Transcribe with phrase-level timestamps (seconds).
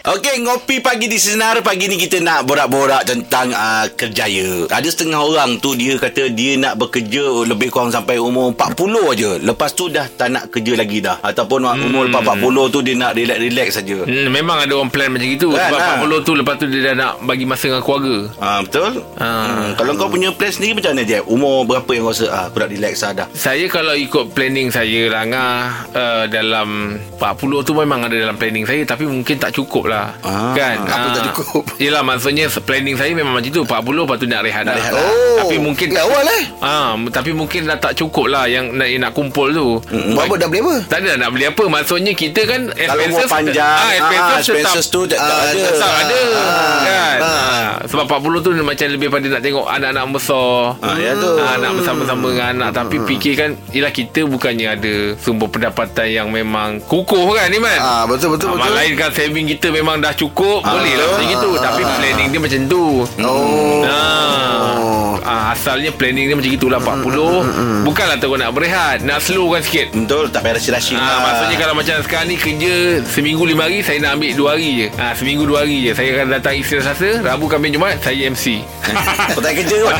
[0.00, 1.60] Okey, ngopi pagi di Senar.
[1.60, 4.64] Pagi ni kita nak borak-borak tentang uh, kerjaya.
[4.72, 8.80] Ada setengah orang tu dia kata dia nak bekerja lebih kurang sampai umur 40
[9.12, 9.30] aja.
[9.36, 11.20] Lepas tu dah tak nak kerja lagi dah.
[11.20, 11.84] Ataupun hmm.
[11.92, 14.08] umur lepas 40 tu dia nak relax-relax saja.
[14.08, 16.00] Hmm, memang ada orang plan macam itu Kan, Sebab ha.
[16.00, 18.92] 40 tu Lepas tu dia dah nak Bagi masa dengan keluarga Ah betul?
[19.20, 19.28] Ah.
[19.28, 19.68] Hmm.
[19.76, 21.18] Kalau kau punya plan sendiri macam mana je?
[21.28, 23.28] Umur berapa yang kau rasa ah aku nak relax dah dah.
[23.36, 25.60] Saya kalau ikut planning saya lah Ngah
[25.92, 30.52] uh, Dalam 40 tu memang ada dalam planning saya Tapi mungkin tak cukup lah Ah,
[30.52, 30.76] Kan?
[30.80, 31.62] Apa Ah, tak cukup?
[31.76, 33.62] Yelah maksudnya Planning saya memang macam tu.
[33.62, 34.72] 40 lepas tu nak rehat dah.
[34.72, 35.38] rehat Oh.
[35.40, 36.42] Tapi mungkin Dah awal eh?
[36.60, 39.68] Ah, Tapi mungkin dah tak cukup lah Yang nak, yang nak kumpul tu.
[40.12, 40.34] Buat apa?
[40.36, 40.74] Dah beli apa?
[40.86, 41.64] Tak ada nak beli apa.
[41.66, 45.60] Maksudnya kita kan Kalau umur panjang, ah, expenses, ah, expenses tetap, tu tak, Ah, ada.
[45.62, 46.20] Tetap ada.
[46.80, 47.16] Kan?
[47.18, 47.24] Ah.
[47.24, 47.68] ah.
[47.82, 50.50] Sebab 40 tu macam lebih pada nak tengok Anak-anak besar.
[50.78, 51.32] Ah, ya tu.
[51.36, 52.70] ah, Nak bersama-sama dengan anak.
[52.72, 58.04] Tapi fikirkan Yelah kita bukannya ada Sumber pendapatan yang memang Kukuh kan ni man Ah
[58.04, 58.68] betul betul Ah, betul.
[58.68, 61.50] Malain kan saving kita memang dah cukup Boleh lah macam gitu.
[61.56, 62.84] Tapi planning dia macam tu.
[63.20, 63.82] Oh.
[63.82, 69.92] Ah, ah, asalnya planning dia macam gitulah 40 Bukanlah terus nak berehat Nak slowkan sikit.
[69.92, 72.72] Betul, tak payah rasi-rasi Ah, maksudnya kalau macam sekarang ni kerja
[73.04, 74.86] seminggu lima hari saya nak ambil dua hari je.
[74.96, 75.92] Ah, seminggu dua hari je.
[75.92, 78.60] Saya akan datang Isnin Selasa, Rabu Khamis Jumaat saya MC.
[79.34, 79.96] Kau tak kerja kot.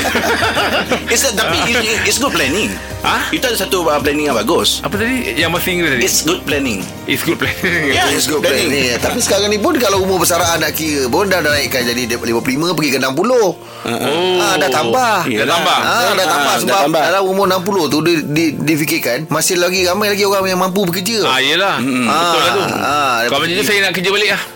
[1.13, 2.71] It's, Tapi it- it's good planning
[3.01, 3.25] Ah?
[3.31, 5.33] Itu ada satu uh, planning yang bagus Apa tadi?
[5.35, 6.03] Yang masih Inggeris tadi?
[6.05, 7.57] It's good planning It's good plan.
[7.89, 8.93] Yeah, It's good plan ni.
[8.95, 12.45] Tapi sekarang ni pun Kalau umur bersaraan nak kira pun Dah, naikkan jadi 55
[12.77, 14.37] Pergi ke 60 Oh.
[14.39, 15.25] Ah, dah tambah.
[15.25, 15.79] Dah tambah.
[15.81, 17.01] Ah, dah tambah Ah, sebab dah tambah.
[17.03, 21.25] dalam umur 60 tu dia, dia, difikirkan masih lagi ramai lagi orang yang mampu bekerja.
[21.25, 21.81] Ah, yelah.
[21.81, 22.05] Hmm.
[22.05, 22.63] Betul lah tu.
[22.77, 24.43] Ah, Kalau macam tu saya nak kerja balik lah.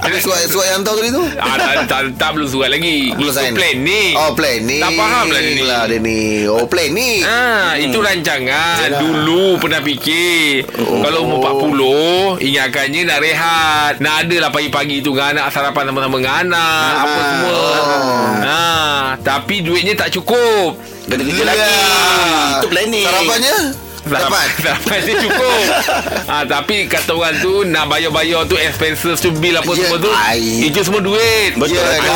[0.00, 1.24] Ada surat surat yang hantar tadi tu?
[1.36, 3.12] ah, tak, tak, tak, belum surat lagi.
[3.12, 3.52] Belum sign.
[3.52, 4.16] plan ni.
[4.16, 4.80] Oh plan ni.
[4.80, 5.62] Tak faham lah dia ni.
[5.62, 6.20] Lah dia ni.
[6.48, 7.26] Oh plan ni.
[7.26, 9.02] Ah, itu rancangan.
[9.02, 11.02] Dulu pernah fikir oh.
[11.02, 11.66] Kalau umur
[12.38, 13.92] 40 Ingatkannya nak rehat.
[13.98, 17.58] Nak ada lah pagi-pagi tu Dengan anak sarapan sama-sama dengan anak Apa semua.
[18.46, 20.78] Ah, Tapi duitnya tak cukup.
[21.10, 21.58] Kena kerja lagi.
[21.58, 21.82] Ya.
[22.62, 23.06] Itu planning.
[23.10, 23.89] Sarapannya?
[24.12, 24.46] Dapat.
[24.58, 25.62] Sarapan dia cukup
[26.26, 30.10] ah, Tapi kata orang tu Nak bayar-bayar tu Expenses tu Bil apa Ya, semua tu
[30.10, 30.66] ai.
[30.66, 31.78] Itu semua duit Betul.
[31.78, 32.10] Ya, Anak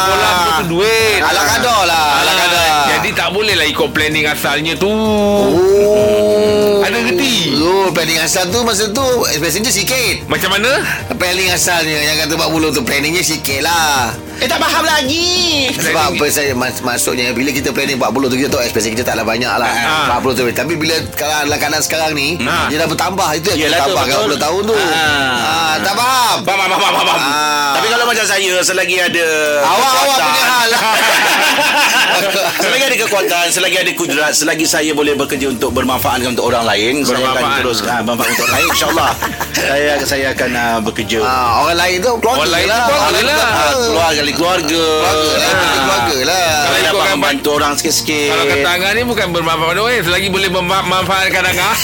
[0.00, 2.08] sekolah tu duit Ala kadar lah.
[2.16, 2.68] Ala Ah, kadar.
[2.88, 6.80] Jadi tak boleh lah ikut planning asalnya tu Oh.
[6.80, 7.50] Ada reti.
[7.56, 10.22] Oh, planning asal tu masa tu expense sikit.
[10.26, 10.80] Macam mana?
[11.10, 14.14] Planning asalnya yang kata 40 tu planningnya sikit lah.
[14.36, 18.48] Eh tak faham lagi Sebab apa saya mas, maksudnya bila kita planning 40 tu kita
[18.48, 19.72] tahu expense kita taklah banyak lah.
[20.08, 20.20] Ah.
[20.20, 20.44] 40 tu.
[20.46, 22.68] Tapi bila kalau dalam keadaan sekarang ni Ah.
[22.68, 24.28] dia dah bertambah itu yang Yelah kita tu, tambah betul.
[24.28, 24.74] 40 tahun tu.
[24.76, 24.92] Ah.
[25.40, 26.36] Ah, tak faham.
[26.42, 27.18] Faham, faham, faham, faham.
[27.18, 27.72] Ah.
[27.76, 29.26] Tapi kalau macam saya Selagi ada
[29.58, 30.70] Awak-awak kekuatan, punya hal.
[32.58, 37.04] Selagi ada kekuatan Selagi ada kudrat Selagi saya boleh bekerja Untuk bermanfaatkan Untuk orang lain
[37.04, 37.58] Saya akan Bermanfaat.
[37.60, 39.10] terus ah, Bermanfaat untuk orang lain InsyaAllah
[39.66, 42.86] saya, saya akan ah, bekerja Ah, orang lain tu keluarga Orang lain tu lah.
[42.86, 44.24] keluarga Orang lah.
[44.26, 45.06] Ah, tu Keluarga keluarga lah.
[45.06, 45.74] Ah.
[45.76, 46.50] Keluarga lah.
[46.66, 50.48] Kalau dapat membantu orang sikit-sikit Kalau kata Angah ni bukan bermanfaat pada orang Selagi boleh
[50.50, 51.76] memanfaatkan Angah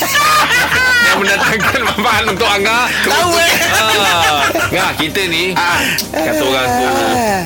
[1.06, 4.41] Yang mendatangkan manfaat untuk Angah Tahu eh ah.
[4.72, 5.53] Ngah kita ni
[6.09, 6.87] Kata orang tu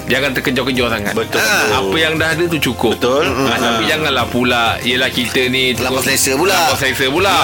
[0.06, 3.24] Jangan terkejar-kejar sangat Betul Apa yang dah ada tu cukup Betul.
[3.26, 6.54] ah, Tapi janganlah pula Yelah kita ni terus- selesa pula.
[6.54, 7.34] Terlampau selesa pula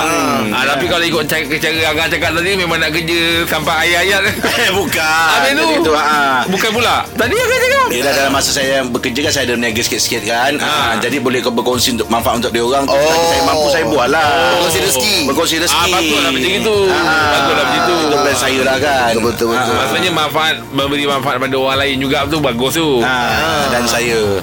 [0.49, 4.23] ah, Tapi kalau ikut cara, cara Angah cakap tadi Memang nak kerja Sampai ayat-ayat
[4.59, 6.43] Eh bukan Habis tu tu ah.
[6.47, 10.23] Bukan pula Tadi Angah cakap Yelah dalam masa saya bekerja kan Saya ada berniaga sikit-sikit
[10.25, 10.97] kan ha.
[10.97, 12.85] Jadi boleh kau berkongsi Untuk manfaat untuk dia orang.
[12.85, 12.97] Oh.
[13.27, 14.25] Saya mampu saya buat lah
[14.55, 15.17] Berkongsi rezeki.
[15.27, 16.77] Berkongsi rezeki Ah, baguslah macam itu.
[16.89, 17.31] Ah.
[17.33, 17.95] Baguslah macam itu.
[18.03, 19.73] Itu plan saya lah kan Betul, betul, betul.
[19.73, 19.79] Ah.
[19.83, 23.01] Maksudnya manfaat Memberi manfaat pada orang lain juga tu Bagus tu.
[23.03, 24.39] Ah, Dan saya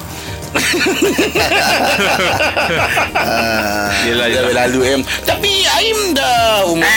[3.99, 4.53] Yelah Dah yelah.
[4.65, 5.01] lalu em.
[5.21, 6.83] Tapi Aim dah umur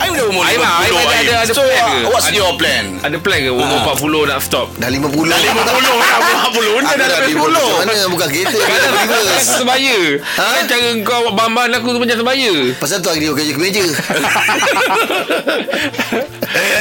[0.00, 1.20] Aim dah umur Aim, Aim 50, ada- Aim.
[1.20, 2.08] ada- ada So plan ke?
[2.08, 2.84] what's Ada- your plan?
[3.02, 3.50] Ada plan ke?
[3.50, 4.68] Umur 40 nak stop?
[4.76, 8.06] Dah 50 Dah 50 dah 50 Dah dah Macam 50 mana?
[8.08, 9.46] Bukan kereta Kan reverse.
[9.56, 9.98] sebaya.
[10.36, 10.46] Ha?
[10.54, 12.52] Kan cara kau Bamban aku tu macam sebaya.
[12.76, 13.84] Pasal tu hari dia kerja ke meja.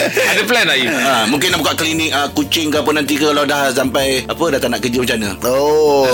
[0.10, 0.90] Ada plan Aim?
[0.90, 4.59] Ha, mungkin nak buka klinik uh, kucing ke apa nanti kalau dah sampai apa dah
[4.60, 5.32] tak nak kerja macam mana?
[5.42, 6.06] Oh.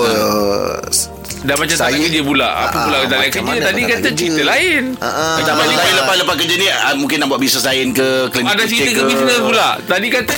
[1.42, 2.48] Dah macam tak nak Saya- kerja pula.
[2.48, 3.42] Apa Ah, pula tak nak kerja?
[3.44, 4.16] mana Tadi kata kerja?
[4.16, 4.84] cerita lain.
[4.98, 5.36] Ah, ah.
[5.36, 8.50] Macam mana lepas, lepas, lepas kerja ni uh, mungkin nak buat bisnes lain ke klinik
[8.52, 9.04] Ada cerita ke?
[9.06, 9.68] bisnes pula.
[9.84, 10.34] Tadi kata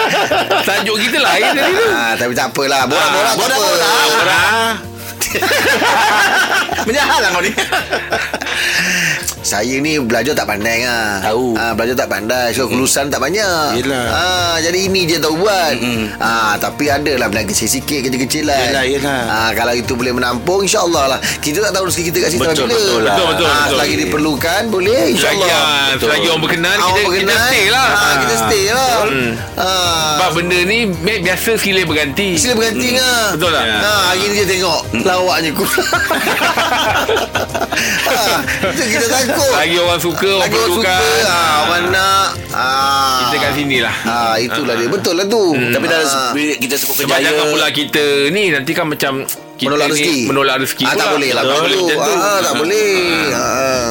[0.68, 1.86] Tajuk kita lain tadi tu.
[1.88, 2.82] Ah, Tapi tak apalah.
[2.84, 3.66] Borak-borak Borak apa?
[3.66, 4.06] borak.
[4.12, 4.74] Borak.
[6.86, 7.50] Menyahal lah kau ni.
[9.46, 11.22] Saya ni belajar tak pandai ah.
[11.22, 11.54] Tahu.
[11.54, 12.50] Ah, belajar tak pandai.
[12.50, 13.78] So kelulusan tak banyak.
[13.78, 14.06] Yelah.
[14.10, 15.78] Ah, jadi ini je tahu buat.
[16.18, 18.74] Ah, tapi adalah berniaga sikit-sikit kecil-kecilan.
[18.74, 19.22] Yelah, yelah.
[19.24, 21.18] Ah, kalau itu boleh menampung insya-Allah lah.
[21.38, 22.74] Kita tak tahu rezeki kita kat situ Betul, bila.
[22.74, 23.14] betul lah.
[23.14, 23.70] Betul, betul, Ah, betul.
[23.70, 25.46] selagi diperlukan boleh insya-Allah.
[25.46, 26.02] Selagi, Betul.
[26.02, 27.88] selagi orang berkenan, kita- orang kita berkenan, stay lah.
[27.88, 28.90] Ah, kita stay lah.
[29.06, 29.30] Hmm.
[29.54, 30.10] Ah.
[30.16, 30.78] Sebab benda ni
[31.22, 32.96] biasa silih berganti Sila berganti hmm.
[32.98, 33.26] ngah.
[33.32, 33.62] Betul tak?
[33.62, 35.64] Ha, hari ni dia tengok lawaknya ku.
[38.06, 38.42] ha,
[38.88, 39.50] kita takut.
[39.52, 40.94] Lagi orang suka Orang Lagi orang suka.
[40.94, 42.26] perlukan Ha, orang nak.
[42.48, 42.66] Ha.
[43.18, 44.88] Kita kat sini lah Ha, itulah dia.
[44.88, 45.44] Betul lah tu.
[45.52, 46.32] Tapi dah Ha.
[46.56, 49.12] kita sebut Sebab kejaya jangan pula kita Ni nanti kan macam
[49.56, 50.18] kita Menolak rezeki.
[50.28, 51.42] Menolak rezeki Ah, tak boleh lah.
[51.42, 52.96] Tak boleh macam tu Ah, tak boleh.
[53.32, 53.44] Ha.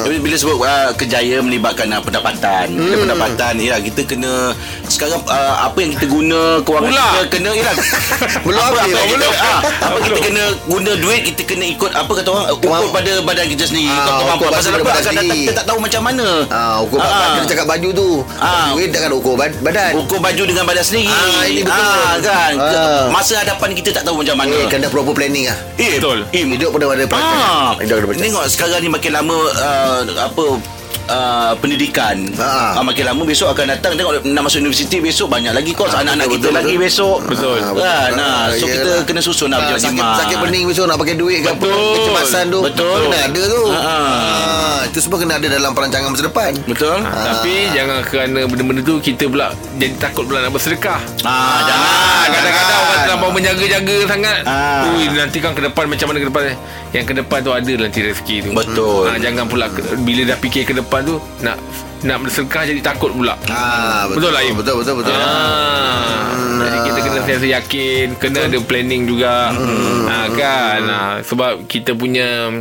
[0.06, 2.66] Tapi bila sebut uh, kejaya melibatkan uh, pendapatan.
[2.70, 2.78] Hmm.
[2.80, 4.54] Bila pendapatan ya kita kena
[4.86, 7.06] sekarang uh, apa yang kita guna kewangan Pula.
[7.10, 7.70] kita kena ya
[8.46, 9.26] Belum apa, habis, apa, belum.
[9.26, 12.90] kita, ah, apa kita kena guna duit kita kena ikut apa kata orang ukur Kemamp-
[12.90, 15.64] pada badan kita sendiri Ah, ikut kemampuan ukur pasal pada apa akan datang kita tak
[15.64, 17.06] tahu macam mana Ha, ukur Ah.
[17.06, 17.28] badan.
[17.32, 18.08] Kita cakap baju tu.
[18.36, 18.66] Ah.
[18.70, 19.92] Duit takkan ukur bad- badan.
[19.96, 21.78] ukur baju dengan badan sendiri Ah, ini betul.
[21.78, 23.04] ah, kan Ah.
[23.08, 25.56] masa hadapan kita tak tahu macam mana Eh, kena proper planning ah.
[25.76, 26.18] Eh, Betul.
[26.28, 27.46] eh, Hidup pun ada perancangan.
[27.46, 28.22] Ah, Hidup perancangan.
[28.22, 30.44] tengok sekarang ni makin lama uh, apa
[31.08, 32.76] uh, pendidikan Ha.
[32.76, 36.02] uh, makin lama besok akan datang tengok nak masuk universiti besok banyak lagi kos Ah,
[36.02, 36.84] anak-anak betul, kita betul, lagi betul.
[36.84, 37.56] besok Betul.
[37.56, 38.16] Ah, kan betul.
[38.16, 39.04] nah, so Ah, kita yelah.
[39.04, 41.92] kena susun lah Ah, berjimat sakit, sakit pening besok nak pakai duit ke apa Betul.
[41.96, 42.98] kecemasan tu Betul.
[43.00, 44.06] kena ada tu Ah, ah.
[44.76, 48.80] Ah, itu semua kena ada dalam perancangan masa depan betul Ha, Tapi jangan kerana benda-benda
[48.80, 53.96] tu Kita pula Jadi takut pula nak bersedekah ah, jangan Ah, kadang-kadang orang terlampau menjaga-jaga
[54.04, 54.40] sangat.
[54.44, 54.90] Ah.
[54.90, 56.42] Ui, nanti kan ke depan macam mana ke depan.
[56.90, 58.50] Yang ke depan tu ada nanti rezeki tu.
[58.50, 59.04] Betul.
[59.06, 61.56] Ah, jangan pula ke, bila dah fikir ke depan tu nak
[62.04, 63.34] nak bersedekah jadi takut pula.
[63.48, 64.54] Ah, Betul lah, Im?
[64.54, 65.16] Betul betul betul.
[65.16, 66.30] Ah,
[66.62, 69.50] jadi kita kena sentiasa yakin, kena ada planning juga.
[70.06, 70.80] Ah, kan.
[70.86, 72.52] Ah, sebab kita punya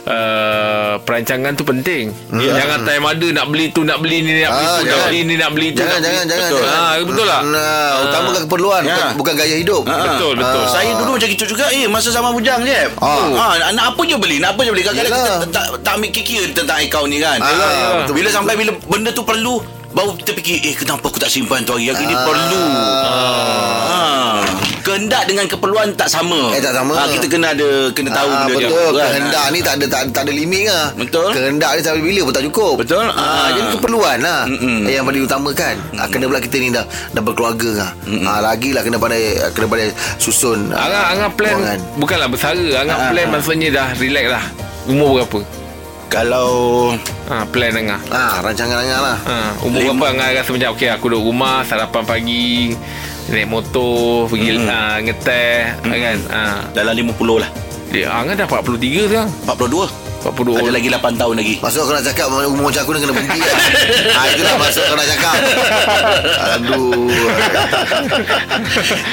[0.00, 4.64] Uh, perancangan tu penting Jangan time ada Nak beli tu Nak beli ni Nak beli
[4.64, 5.04] Ah, tu Nak jangan.
[5.04, 6.30] beli ni Nak beli tu Jangan nak jangan beli.
[6.30, 6.40] jangan.
[6.40, 6.80] Betul, jangan.
[6.80, 8.88] Ah, betul tak Nah, utamakan keperluan Ya.
[8.90, 9.82] bukan, bukan gaya hidup.
[9.84, 13.52] Ah, Betul betul Ah, Saya dulu macam gitu juga Eh masa zaman bujang je Ah.
[13.52, 13.70] ah.
[13.70, 16.78] Nak apa je beli Nak apa je beli Kadang-kadang kita tak, tak ambil kikir Tentang
[16.78, 18.14] akaun ni kan Ah, Ah, betul.
[18.16, 19.60] Bila sampai Bila benda tu perlu
[19.90, 22.24] Baru kita fikir Eh kenapa aku tak simpan tu hari Hari ni Ah.
[22.24, 22.62] perlu
[23.04, 24.40] ah.
[24.90, 26.92] Kehendak dengan keperluan tak sama Eh, tak sama.
[26.92, 28.74] ah, Kita kena ada Kena tahu Ah, benda betul.
[28.84, 29.06] tu kan?
[29.06, 30.86] Kehendak ni tak ada tak, tak ada limit lah.
[30.92, 31.30] Betul.
[31.30, 32.72] Kehendak ni sampai bila pun tak cukup.
[32.76, 33.06] Betul.
[33.06, 33.46] Ah, Ah.
[33.52, 34.82] jadi keperluan lah Mm-mm.
[34.84, 35.74] yang paling utamakan.
[35.94, 37.90] Ah, kena pula kita ni dah dah berkeluarga lah.
[38.24, 40.68] Ah, lagi lah kena pandai kena pandai susun.
[40.68, 41.80] ah, Angah, Angah plan kewangan.
[41.96, 43.30] Bukanlah bersara Angah Ah, plan ah.
[43.32, 44.44] maksudnya dah relax lah
[44.84, 45.38] Umur berapa?
[46.08, 46.50] Kalau
[47.24, 49.18] Ha, plan Angah Ah, rancangan Angah lah.
[49.22, 49.94] ha, Umur Lima.
[49.94, 52.74] berapa Angah rasa macam Okay aku duduk rumah Sarapan pagi
[53.30, 54.66] Naik motor Pergi Mm.
[54.66, 55.54] ha, ngeteh
[55.86, 56.18] kan?
[56.34, 56.42] Ha.
[56.74, 57.50] Dalam 50 lah.
[57.90, 59.30] Dia, Angah dah 43 sekarang.
[59.46, 61.54] 42 42 Ada lagi 8 tahun lagi.
[61.58, 63.58] Masuk kau nak cakap Umur macam aku ni kena berhenti lah.
[64.16, 65.34] Ha, Itulah masuk kau nak cakap.
[66.50, 67.08] Aduh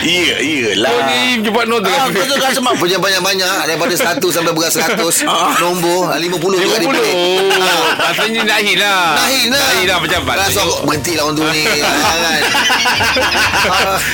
[0.01, 0.89] Iya Iyalah.
[0.89, 3.55] Oh ni cepat note Ah, betul kan sebab Punya banyak-banyak.
[3.65, 4.99] Daripada 1 sampai berat 100
[5.63, 9.01] Nombor ah, 50 juga 50 dipilih oh, Maksudnya Nahin lah.
[9.17, 9.61] Nahin lah.
[9.63, 11.63] Nahin lah pejabat Rasa aku berhenti lah orang tu ni.
[12.07, 12.41] Ah, kan?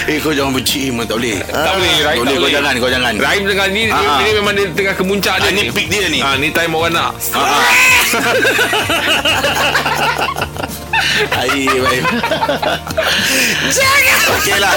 [0.08, 1.38] Eh kau jangan benci Iman tak boleh.
[1.44, 3.14] Tak boleh Rahim Boleh, tak kau jangan, kau jangan.
[3.16, 4.34] Rahim tengah ni Ah, dia, ah.
[4.36, 5.62] memang dia tengah kemuncak dia Ah, ni.
[5.70, 6.20] peak dia ni.
[6.20, 7.64] ah, Ni time orang nak ah.
[11.14, 12.04] Air baik.
[13.70, 14.20] Jangan.
[14.40, 14.76] Okey lah.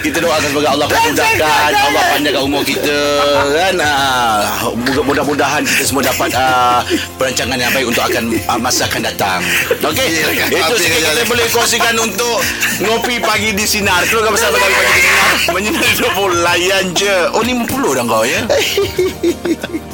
[0.00, 1.70] Kita doakan semoga Allah memudahkan.
[1.74, 2.98] Allah panjangkan umur kita
[3.52, 3.74] kan?
[3.82, 4.68] Ah,
[5.04, 6.80] Mudah-mudahan kita semua dapat ah,
[7.16, 9.40] Perancangan yang baik Untuk akan ah, masa akan datang.
[9.80, 10.06] Okey
[10.50, 12.36] Itu sikit kita boleh kongsikan Untuk
[12.80, 14.06] Ngopi pagi di Sinar.
[14.08, 15.30] Keluarga bersama kami pagi di Sinar.
[15.52, 17.16] Menyinari 20 Layan je.
[17.32, 18.40] Oh 50 dah kau ya